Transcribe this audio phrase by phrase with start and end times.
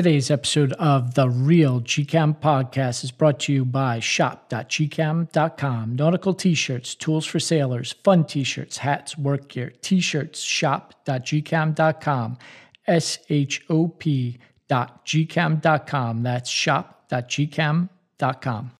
[0.00, 5.94] Today's episode of the Real gCaptain podcast is brought to you by shop.gcaptain.com.
[5.94, 12.38] Nautical t shirts, tools for sailors, fun t shirts, hats, work gear, t shirts, shop.gcaptain.com.
[12.86, 16.22] S H O P.gcaptain.com.
[16.22, 18.70] That's shop.gcaptain.com.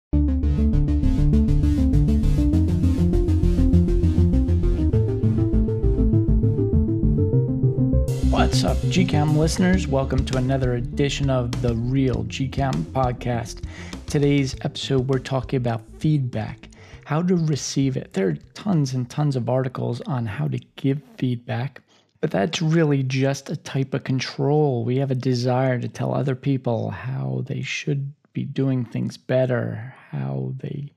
[8.51, 9.87] What's up, gCaptain listeners?
[9.87, 13.62] Welcome to another edition of the Real gCaptain podcast.
[14.09, 16.69] Today's episode, we're talking about feedback,
[17.05, 18.12] how to receive it.
[18.12, 21.80] There are tons and tons of articles on how to give feedback,
[22.21, 24.85] but that's really just a type of control.
[24.85, 29.95] We have a desire to tell other people how they should be doing things better,
[30.10, 30.93] how they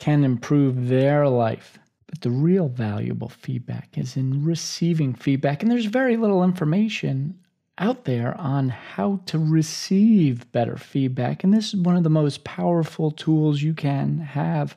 [0.00, 1.78] can improve their life.
[2.10, 5.62] But the real valuable feedback is in receiving feedback.
[5.62, 7.38] And there's very little information
[7.78, 11.44] out there on how to receive better feedback.
[11.44, 14.76] And this is one of the most powerful tools you can have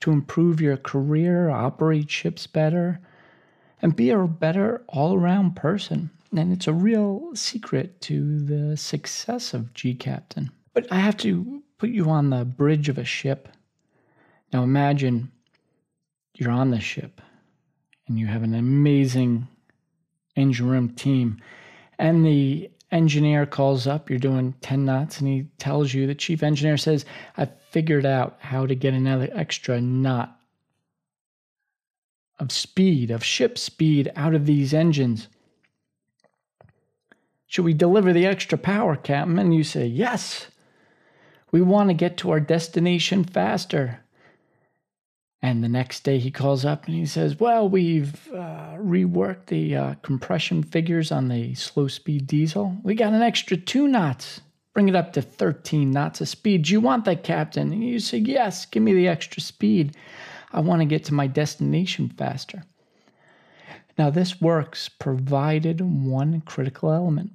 [0.00, 3.00] to improve your career, operate ships better,
[3.82, 6.10] and be a better all around person.
[6.34, 10.50] And it's a real secret to the success of G Captain.
[10.72, 13.50] But I have to put you on the bridge of a ship.
[14.54, 15.30] Now imagine
[16.34, 17.20] you're on the ship
[18.06, 19.48] and you have an amazing
[20.36, 21.40] engine room team.
[21.98, 26.42] And the engineer calls up you're doing 10 knots and he tells you the chief
[26.42, 27.06] engineer says
[27.38, 30.38] i figured out how to get another extra knot
[32.42, 35.28] of speed of ship speed out of these engines.
[37.46, 39.38] Should we deliver the extra power captain?
[39.38, 40.48] And you say yes.
[41.52, 44.00] We want to get to our destination faster
[45.44, 49.74] and the next day he calls up and he says, Well, we've uh, reworked the
[49.74, 52.76] uh, compression figures on the slow speed diesel.
[52.84, 54.40] We got an extra two knots.
[54.72, 56.62] Bring it up to 13 knots of speed.
[56.62, 57.72] Do you want that, Captain?
[57.72, 59.96] And you say, Yes, give me the extra speed.
[60.52, 62.62] I want to get to my destination faster.
[63.98, 67.32] Now, this works provided one critical element.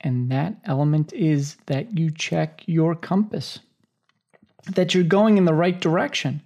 [0.00, 3.60] And that element is that you check your compass,
[4.72, 6.42] that you're going in the right direction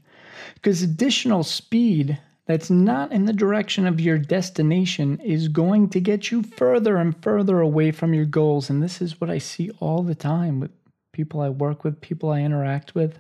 [0.55, 6.31] because additional speed that's not in the direction of your destination is going to get
[6.31, 8.69] you further and further away from your goals.
[8.69, 10.71] And this is what I see all the time with
[11.13, 13.19] people I work with, people I interact with.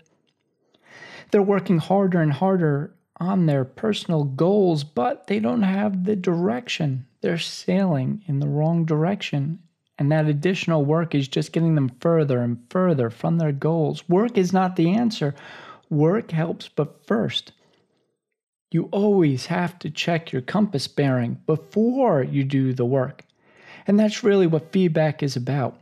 [1.30, 7.06] They're working harder and harder on their personal goals, but they don't have the direction.
[7.20, 9.60] They're sailing in the wrong direction.
[9.98, 14.08] And that additional work is just getting them further and further from their goals.
[14.08, 15.34] Work is not the answer.
[15.92, 17.52] Work helps, but first,
[18.70, 23.24] you always have to check your compass bearing before you do the work.
[23.86, 25.78] And that's really what feedback is about.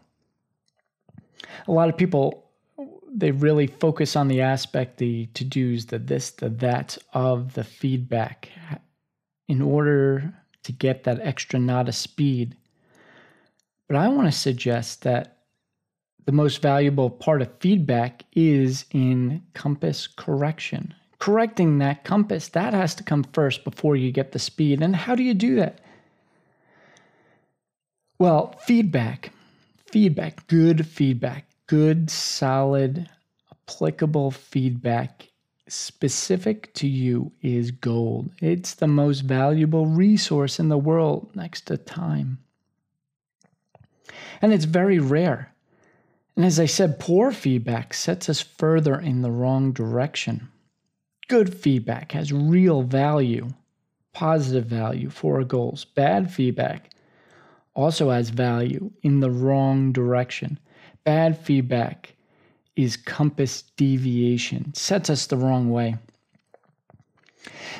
[1.68, 2.50] A lot of people
[3.12, 7.64] they really focus on the aspect, the to dos, the this, the that of the
[7.64, 8.48] feedback
[9.48, 12.56] in order to get that extra knot of speed.
[13.88, 15.38] But I want to suggest that
[16.26, 20.94] the most valuable part of feedback is in compass correction.
[21.18, 24.82] Correcting that compass, that has to come first before you get the speed.
[24.82, 25.80] And how do you do that?
[28.18, 29.32] Well, feedback,
[29.86, 33.08] feedback, good feedback, good, solid,
[33.50, 35.28] applicable feedback
[35.68, 38.30] specific to you is gold.
[38.40, 42.38] It's the most valuable resource in the world next to time.
[44.42, 45.49] And it's very rare.
[46.36, 50.48] And as I said, poor feedback sets us further in the wrong direction.
[51.28, 53.48] Good feedback has real value,
[54.12, 55.84] positive value for our goals.
[55.84, 56.90] Bad feedback
[57.74, 60.58] also has value in the wrong direction.
[61.04, 62.14] Bad feedback
[62.76, 65.96] is compass deviation, sets us the wrong way.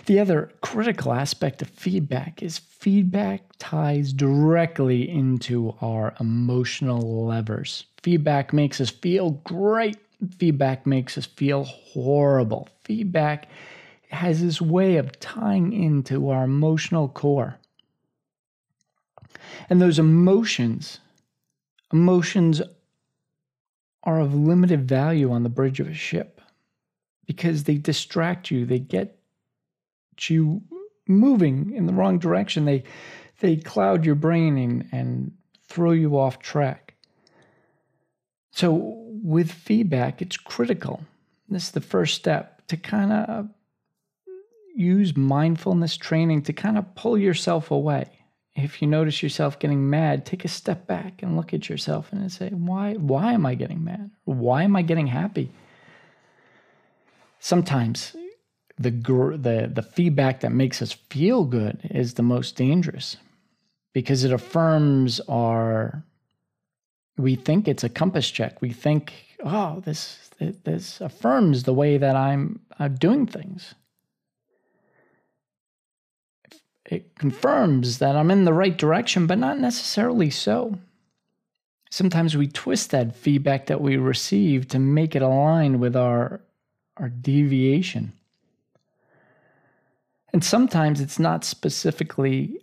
[0.07, 7.85] The other critical aspect of feedback is feedback ties directly into our emotional levers.
[8.03, 9.99] Feedback makes us feel great.
[10.39, 12.69] Feedback makes us feel horrible.
[12.85, 13.49] Feedback
[14.11, 17.57] has this way of tying into our emotional core.
[19.69, 20.99] And those emotions,
[21.93, 22.61] emotions
[24.03, 26.41] are of limited value on the bridge of a ship
[27.27, 29.20] because they distract you, they get
[30.29, 30.63] you
[31.07, 32.65] moving in the wrong direction.
[32.65, 32.85] They
[33.41, 35.33] they cloud your brain and, and
[35.67, 36.95] throw you off track.
[38.51, 41.03] So with feedback, it's critical.
[41.49, 43.49] This is the first step to kind of
[44.75, 48.07] use mindfulness training to kind of pull yourself away.
[48.57, 52.31] if you notice yourself getting mad, take a step back and look at yourself and
[52.31, 54.11] say, why, why am I getting mad?
[54.25, 55.51] Why am I getting happy?
[57.39, 58.15] Sometimes
[58.81, 63.17] the, the, the feedback that makes us feel good is the most dangerous
[63.93, 66.03] because it affirms our,
[67.17, 68.61] we think it's a compass check.
[68.61, 69.13] We think,
[69.45, 73.75] oh, this, this affirms the way that I'm uh, doing things
[76.91, 80.79] it confirms that I'm in the right direction, but not necessarily so.
[81.91, 86.41] Sometimes we twist that feedback that we receive to make it align with our,
[86.97, 88.13] our deviation.
[90.33, 92.59] And sometimes it's not specifically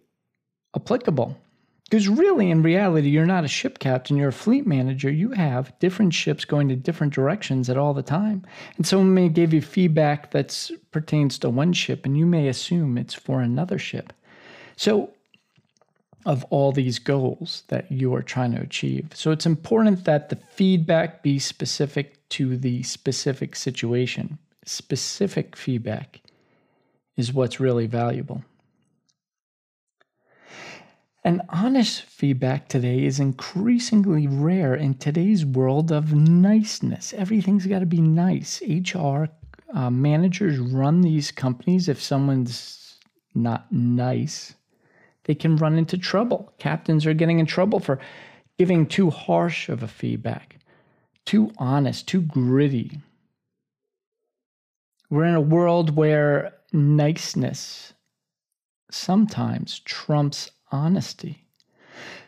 [0.76, 1.38] applicable.
[1.90, 5.10] Because really, in reality, you're not a ship captain, you're a fleet manager.
[5.10, 8.46] You have different ships going to different directions at all the time.
[8.76, 12.98] And someone may give you feedback that pertains to one ship, and you may assume
[12.98, 14.12] it's for another ship.
[14.76, 15.12] So,
[16.26, 19.12] of all these goals that you are trying to achieve.
[19.14, 24.38] So, it's important that the feedback be specific to the specific situation.
[24.66, 26.20] Specific feedback
[27.18, 28.44] is what's really valuable.
[31.24, 37.14] And honest feedback today is increasingly rare in today's world of niceness.
[37.14, 38.62] Everything's got to be nice.
[38.62, 39.26] HR
[39.74, 41.90] uh, managers run these companies.
[41.90, 42.96] If someone's
[43.36, 44.54] not nice,
[45.26, 46.54] they can run into trouble.
[46.60, 48.00] Captains are getting in trouble for
[48.58, 50.58] giving too harsh of a feedback,
[51.26, 53.02] too honest, too gritty.
[55.10, 57.94] We're in a world where niceness
[58.90, 61.44] sometimes trumps honesty.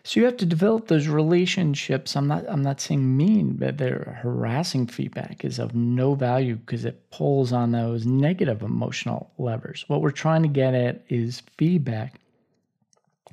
[0.04, 2.16] So you have to develop those relationships.
[2.16, 6.86] I'm not I'm not saying mean, but their harassing feedback is of no value because
[6.86, 9.86] it pulls on those negative emotional levers.
[9.88, 12.20] What we're trying to get at is feedback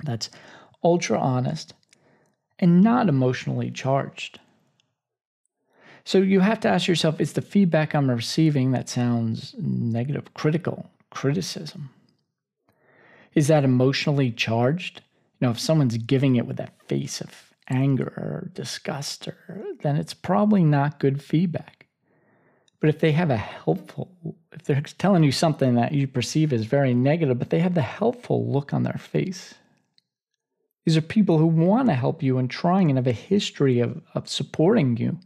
[0.04, 0.28] that's
[0.84, 1.72] ultra honest
[2.58, 4.40] and not emotionally charged.
[6.04, 10.88] So you have to ask yourself is the feedback I'm receiving that sounds negative, critical,
[11.10, 11.90] criticism?
[13.34, 15.02] Is that emotionally charged?
[15.40, 19.96] You know, if someone's giving it with that face of anger or disgust, or, then
[19.96, 21.86] it's probably not good feedback.
[22.80, 24.10] But if they have a helpful,
[24.52, 27.82] if they're telling you something that you perceive as very negative, but they have the
[27.82, 29.54] helpful look on their face,
[30.84, 34.00] these are people who want to help you and trying and have a history of,
[34.14, 35.18] of supporting you.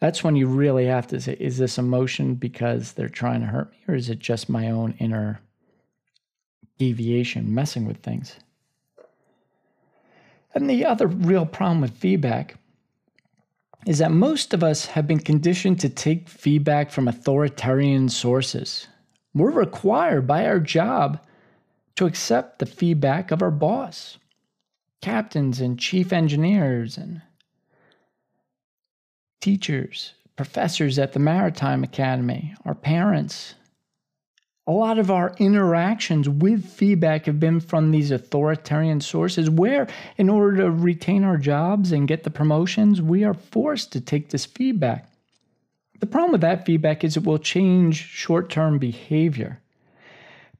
[0.00, 3.72] That's when you really have to say, is this emotion because they're trying to hurt
[3.72, 5.40] me, or is it just my own inner
[6.78, 8.36] deviation, messing with things.
[10.54, 12.56] And the other real problem with feedback
[13.86, 18.86] is that most of us have been conditioned to take feedback from authoritarian sources.
[19.34, 21.20] We're required by our job
[21.96, 24.18] to accept the feedback of our boss,
[25.00, 27.22] captains and chief engineers and
[29.40, 33.54] teachers, professors at the Maritime Academy, our parents,
[34.66, 39.86] a lot of our interactions with feedback have been from these authoritarian sources where
[40.18, 44.28] in order to retain our jobs and get the promotions we are forced to take
[44.28, 45.10] this feedback.
[46.00, 49.60] The problem with that feedback is it will change short-term behavior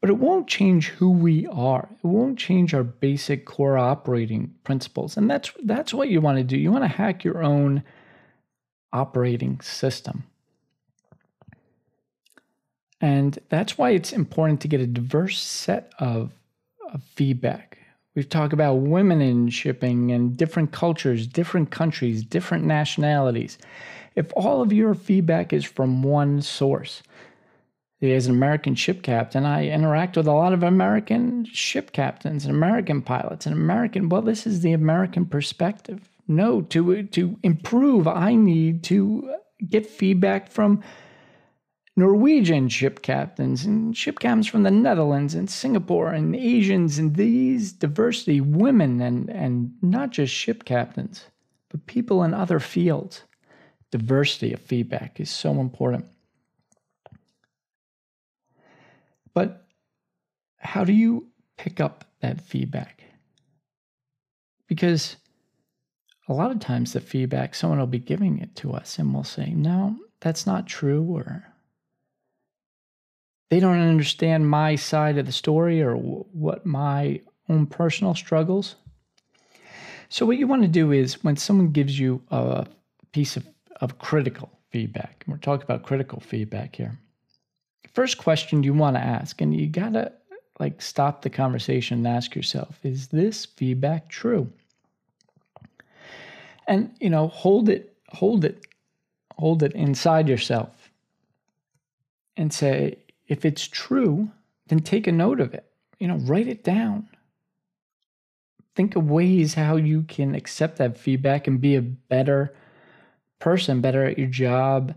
[0.00, 1.88] but it won't change who we are.
[1.90, 6.44] It won't change our basic core operating principles and that's that's what you want to
[6.44, 6.56] do.
[6.56, 7.82] You want to hack your own
[8.92, 10.24] operating system
[13.00, 16.32] and that's why it's important to get a diverse set of,
[16.92, 17.78] of feedback.
[18.14, 23.58] We've talked about women in shipping and different cultures, different countries, different nationalities.
[24.16, 27.02] If all of your feedback is from one source,
[28.02, 32.54] as an American ship captain, I interact with a lot of American ship captains and
[32.54, 34.08] American pilots and American.
[34.08, 36.08] Well, this is the American perspective.
[36.28, 39.34] No, to to improve, I need to
[39.66, 40.82] get feedback from
[41.96, 47.72] Norwegian ship captains and ship captains from the Netherlands and Singapore and Asians and these
[47.72, 51.24] diversity, women and, and not just ship captains,
[51.70, 53.22] but people in other fields.
[53.90, 56.04] Diversity of feedback is so important.
[59.34, 59.66] But
[60.58, 63.02] how do you pick up that feedback?
[64.68, 65.16] Because
[66.28, 69.24] a lot of times the feedback, someone will be giving it to us and we'll
[69.24, 71.44] say, no, that's not true, or
[73.50, 78.76] they don't understand my side of the story or w- what my own personal struggles.
[80.10, 82.66] So, what you want to do is when someone gives you a
[83.12, 83.46] piece of,
[83.80, 86.98] of critical feedback, and we're talking about critical feedback here,
[87.94, 90.12] first question you want to ask, and you got to
[90.60, 94.50] like stop the conversation and ask yourself, is this feedback true?
[96.68, 98.66] And you know, hold it, hold it,
[99.34, 100.90] hold it inside yourself
[102.36, 104.30] and say, if it's true,
[104.68, 105.64] then take a note of it.
[105.98, 107.08] You know, write it down.
[108.76, 112.54] Think of ways how you can accept that feedback and be a better
[113.40, 114.94] person, better at your job,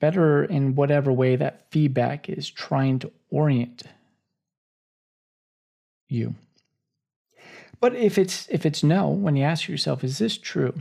[0.00, 3.84] better in whatever way that feedback is trying to orient
[6.08, 6.34] you.
[7.80, 10.74] But if it's if it's no, when you ask yourself, is this true?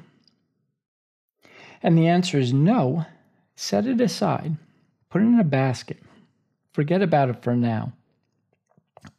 [1.84, 3.06] And the answer is no,
[3.56, 4.56] set it aside,
[5.10, 5.98] put it in a basket.
[6.74, 7.94] Forget about it for now.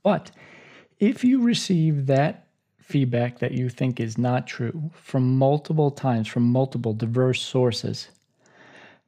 [0.03, 0.31] But
[0.99, 2.47] if you receive that
[2.81, 8.09] feedback that you think is not true from multiple times, from multiple diverse sources,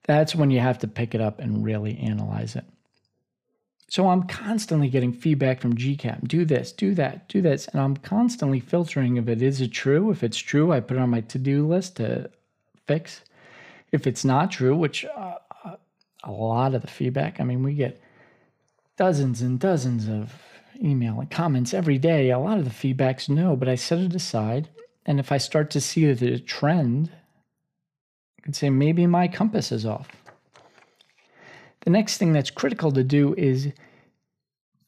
[0.04, 2.64] that's when you have to pick it up and really analyze it.
[3.90, 6.28] So I'm constantly getting feedback from gCaptain.
[6.28, 7.68] Do this, do that, do this.
[7.68, 10.10] And I'm constantly filtering if it is true.
[10.10, 12.30] If it's true, I put it on my to-do list to
[12.86, 13.22] fix.
[13.90, 15.76] If it's not true, which uh, uh
[16.22, 18.00] a lot of the feedback, I mean, we get
[18.98, 20.34] dozens and dozens of
[20.82, 22.30] email and comments every day.
[22.30, 24.68] A lot of the feedback's no, but I set it aside.
[25.06, 27.10] And if I start to see the trend,
[28.38, 30.17] I can say maybe my compass is off.
[31.88, 33.72] The next thing that's critical to do is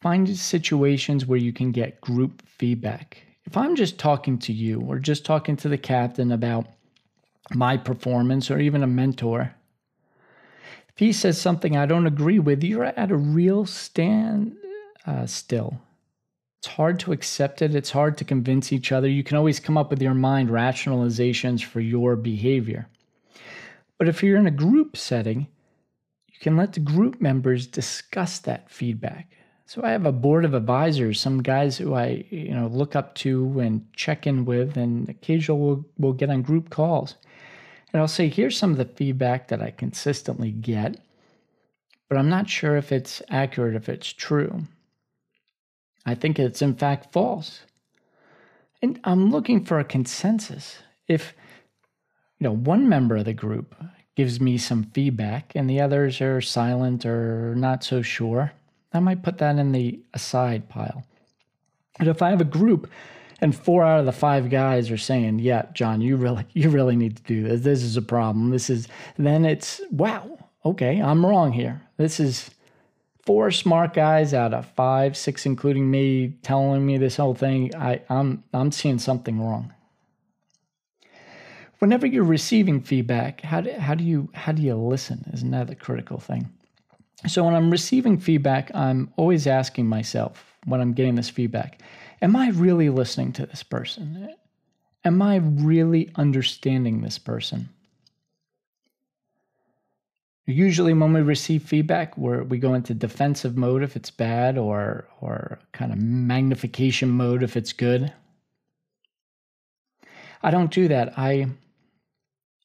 [0.03, 3.23] find situations where you can get group feedback.
[3.47, 6.67] If I'm just talking to you or just talking to the captain about
[7.55, 9.55] my performance or even a mentor,
[10.91, 14.59] if he says something I don't agree with, you're at a real stand
[15.07, 15.81] uh, still.
[16.59, 17.75] It's hard to accept it.
[17.75, 19.09] It's hard to convince each other.
[19.09, 22.89] You can always come up with your mind rationalizations for your behavior.
[23.97, 25.47] But if you're in a group setting,
[26.41, 29.31] can let the group members discuss that feedback.
[29.67, 33.15] So I have a board of advisors, some guys who I you know look up
[33.17, 37.15] to and check in with, and occasionally we'll, we'll get on group calls.
[37.93, 41.01] And I'll say, here's some of the feedback that I consistently get,
[42.09, 44.65] but I'm not sure if it's accurate, if it's true.
[46.07, 47.61] I think it's in fact false.
[48.83, 50.79] And I'm looking for a consensus.
[51.07, 51.35] If
[52.39, 53.75] you know one member of the group
[54.21, 58.53] gives me some feedback and the others are silent or not so sure,
[58.93, 61.05] I might put that in the aside pile.
[61.99, 62.91] But if I have a group
[63.41, 66.97] and four out of the five guys are saying, "Yeah, John, you really you really
[66.97, 67.63] need to do this.
[67.63, 68.51] This is a problem.
[68.51, 70.39] This is," then it's wow.
[70.67, 71.81] Okay, I'm wrong here.
[71.97, 72.51] This is
[73.25, 77.75] four smart guys out of five, six, including me, telling me this whole thing.
[77.75, 79.73] I, I'm I'm seeing something wrong.
[81.81, 85.29] Whenever you're receiving feedback, how do, how do you how do you listen?
[85.33, 86.51] Isn't that the critical thing?
[87.27, 91.81] So when I'm receiving feedback, I'm always asking myself when I'm getting this feedback,
[92.21, 94.35] am I really listening to this person?
[95.05, 97.71] Am I really understanding this person?
[100.47, 105.09] Usually, when we receive feedback, where we go into defensive mode if it's bad, or
[105.21, 108.13] or kind of magnification mode if it's good.
[110.43, 111.19] I don't do that.
[111.19, 111.47] I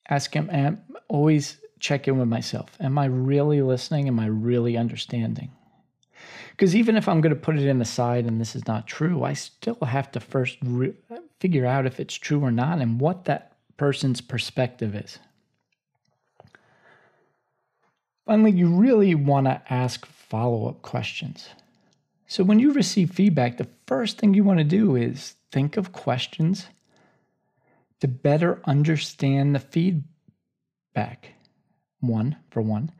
[0.09, 2.77] ask him, and always check in with myself.
[2.79, 4.07] Am I really listening?
[4.07, 5.51] Am I really understanding?
[6.51, 8.87] Because even if I'm going to put it in the side and this is not
[8.87, 10.93] true, I still have to first re-
[11.39, 15.19] figure out if it's true or not and what that person's perspective is.
[18.25, 21.49] Finally, you really want to ask follow up questions.
[22.27, 25.91] So, when you receive feedback, the first thing you want to do is think of
[25.91, 26.67] questions
[28.01, 31.33] to better understand the feedback.
[31.99, 32.91] One, for one.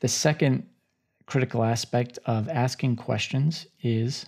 [0.00, 0.66] The second
[1.26, 4.26] critical aspect of asking questions is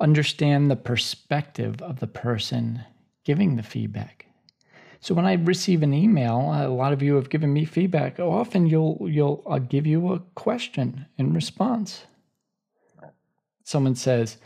[0.00, 2.80] understand the perspective of the person
[3.24, 4.26] giving the feedback.
[5.00, 8.20] So when I receive an email, a lot of you have given me feedback.
[8.20, 12.04] Often you'll you'll I'll give you a question in response.
[13.64, 14.36] Someone says,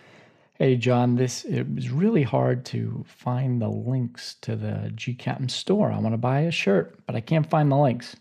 [0.55, 5.93] "Hey John, this it was really hard to find the links to the GCAPTAIN store.
[5.93, 8.17] I want to buy a shirt, but I can't find the links."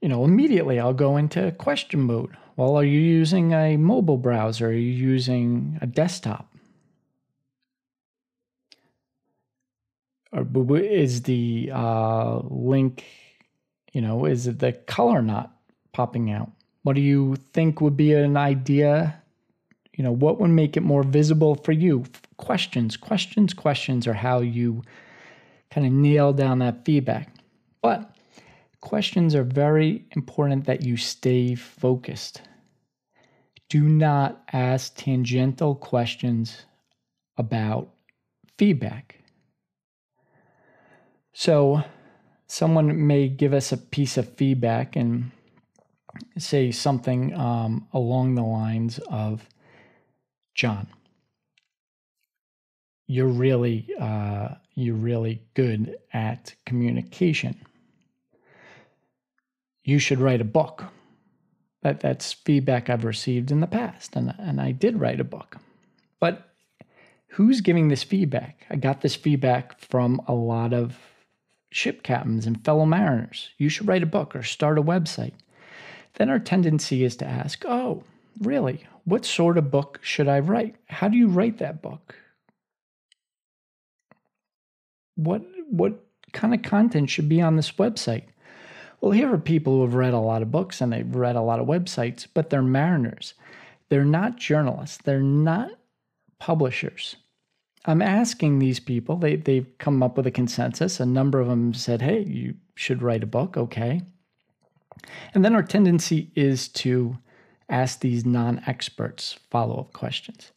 [0.00, 2.36] You know, immediately I'll go into question mode.
[2.56, 4.68] Well, are you using a mobile browser?
[4.68, 6.52] Are you using a desktop?
[10.32, 13.04] or is the uh, link,
[13.92, 15.54] you know, is it the color not
[15.92, 16.50] popping out?
[16.82, 19.21] What do you think would be an idea?
[19.96, 22.04] You know, what would make it more visible for you?
[22.38, 24.82] Questions, questions, questions are how you
[25.70, 27.34] kind of nail down that feedback.
[27.82, 28.14] But
[28.80, 32.42] questions are very important that you stay focused.
[33.68, 36.66] do not ask tangential questions
[37.38, 37.88] about
[38.58, 39.20] feedback.
[41.32, 41.82] So,
[42.46, 45.30] someone may give us a piece of feedback and
[46.36, 49.48] say something um, along the lines of
[50.54, 50.86] John,
[53.06, 57.56] you're really uh, you're really good at communication.
[59.84, 60.84] You should write a book.
[61.82, 65.56] That that's feedback I've received in the past, and and I did write a book.
[66.20, 66.48] But
[67.28, 68.66] who's giving this feedback?
[68.70, 70.96] I got this feedback from a lot of
[71.70, 73.50] ship captains and fellow mariners.
[73.58, 75.32] You should write a book or start a website.
[76.14, 78.04] Then our tendency is to ask, "Oh,
[78.40, 78.84] really?
[79.04, 80.76] What sort of book should I write?
[80.86, 82.14] How do you write that book?
[85.16, 88.24] What what kind of content should be on this website?"
[89.00, 91.42] Well, here are people who have read a lot of books and they've read a
[91.42, 93.34] lot of websites, but they're mariners.
[93.88, 94.98] They're not journalists.
[94.98, 95.72] They're not
[96.38, 97.16] publishers.
[97.84, 101.00] I'm asking these people, they, they've come up with a consensus.
[101.00, 103.56] A number of them said, hey, you should write a book.
[103.56, 104.02] Okay.
[105.34, 107.18] And then our tendency is to
[107.68, 110.52] ask these non experts follow up questions.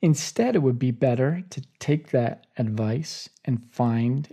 [0.00, 4.28] Instead, it would be better to take that advice and find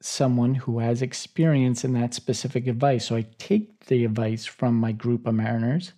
[0.00, 3.06] someone who has experience in that specific advice.
[3.06, 5.92] So I take the advice from my group of mariners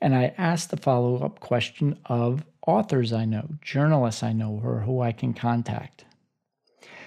[0.00, 4.80] and I ask the follow up question of authors I know, journalists I know, or
[4.80, 6.04] who I can contact.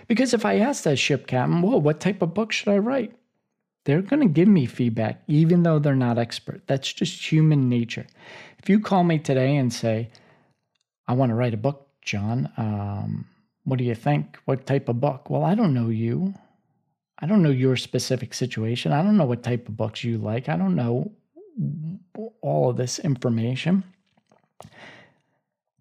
[0.07, 3.15] Because if I ask that ship captain, well, what type of book should I write?
[3.85, 6.61] They're going to give me feedback, even though they're not expert.
[6.67, 8.05] That's just human nature.
[8.59, 10.09] If you call me today and say,
[11.07, 13.25] I want to write a book, John, um,
[13.65, 14.37] what do you think?
[14.45, 15.29] What type of book?
[15.29, 16.33] Well, I don't know you.
[17.19, 18.91] I don't know your specific situation.
[18.91, 20.49] I don't know what type of books you like.
[20.49, 21.11] I don't know
[22.41, 23.83] all of this information.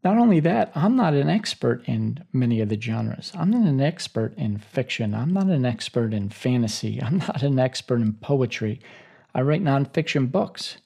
[0.05, 3.31] Not only that, I'm not an expert in many of the genres.
[3.35, 5.15] I'm not an expert in fiction.
[5.15, 7.01] I'm not an expert in fantasy.
[7.03, 8.81] I'm not an expert in poetry.
[9.35, 10.79] I write nonfiction books.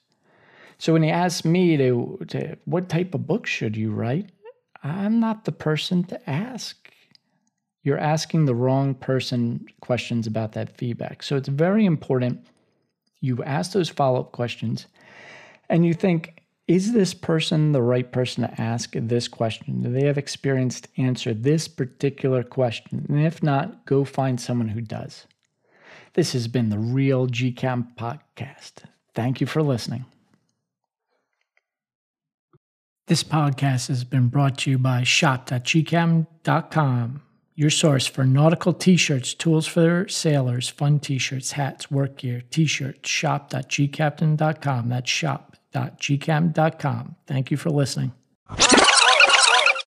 [0.77, 4.29] So when you ask me to, to what type of book should you write,
[4.83, 6.91] I'm not the person to ask.
[7.83, 11.23] You're asking the wrong person questions about that feedback.
[11.23, 12.45] So it's very important
[13.21, 14.85] you ask those follow up questions
[15.69, 16.36] and you think,
[16.67, 19.81] is this person the right person to ask this question?
[19.81, 23.05] Do they have experience to answer this particular question?
[23.07, 25.25] And if not, go find someone who does.
[26.13, 28.83] This has been the Real gCaptain Podcast.
[29.15, 30.05] Thank you for listening.
[33.07, 37.21] This podcast has been brought to you by shop.gcaptain.com,
[37.55, 42.41] your source for nautical t shirts, tools for sailors, fun t shirts, hats, work gear,
[42.49, 43.09] t shirts.
[43.09, 44.89] Shop.gcaptain.com.
[44.89, 45.09] That's
[45.77, 47.15] shop.gcaptain.com.
[47.25, 48.13] Thank you for listening.